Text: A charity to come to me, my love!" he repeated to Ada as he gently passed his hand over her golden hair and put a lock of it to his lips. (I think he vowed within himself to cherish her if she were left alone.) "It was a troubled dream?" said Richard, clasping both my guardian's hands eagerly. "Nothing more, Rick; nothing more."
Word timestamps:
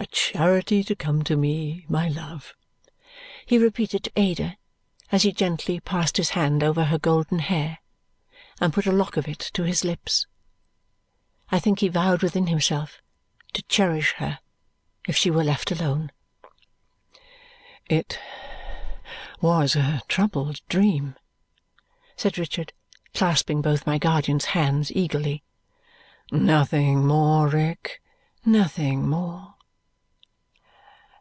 A 0.00 0.06
charity 0.06 0.84
to 0.84 0.94
come 0.94 1.24
to 1.24 1.34
me, 1.36 1.84
my 1.88 2.06
love!" 2.08 2.54
he 3.44 3.58
repeated 3.58 4.04
to 4.04 4.12
Ada 4.14 4.56
as 5.10 5.24
he 5.24 5.32
gently 5.32 5.80
passed 5.80 6.18
his 6.18 6.30
hand 6.30 6.62
over 6.62 6.84
her 6.84 7.00
golden 7.00 7.40
hair 7.40 7.78
and 8.60 8.72
put 8.72 8.86
a 8.86 8.92
lock 8.92 9.16
of 9.16 9.26
it 9.26 9.40
to 9.54 9.64
his 9.64 9.82
lips. 9.84 10.28
(I 11.50 11.58
think 11.58 11.80
he 11.80 11.88
vowed 11.88 12.22
within 12.22 12.46
himself 12.46 13.02
to 13.54 13.62
cherish 13.64 14.12
her 14.18 14.38
if 15.08 15.16
she 15.16 15.32
were 15.32 15.42
left 15.42 15.72
alone.) 15.72 16.12
"It 17.88 18.20
was 19.40 19.74
a 19.74 20.02
troubled 20.06 20.60
dream?" 20.68 21.16
said 22.14 22.38
Richard, 22.38 22.72
clasping 23.14 23.62
both 23.62 23.84
my 23.84 23.98
guardian's 23.98 24.44
hands 24.44 24.92
eagerly. 24.92 25.42
"Nothing 26.30 27.04
more, 27.04 27.48
Rick; 27.48 28.00
nothing 28.44 29.08
more." 29.08 29.56